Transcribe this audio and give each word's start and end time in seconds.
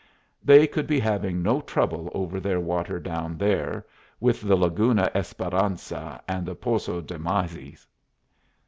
They 0.43 0.65
could 0.65 0.87
be 0.87 0.99
having 0.99 1.43
no 1.43 1.61
trouble 1.61 2.09
over 2.15 2.39
their 2.39 2.59
water 2.59 2.99
down 2.99 3.37
there, 3.37 3.85
with 4.19 4.41
the 4.41 4.55
Laguna 4.55 5.11
Esperanca 5.13 6.19
and 6.27 6.43
the 6.43 6.55
Poso 6.55 7.01
de 7.01 7.19
Mazis. 7.19 7.85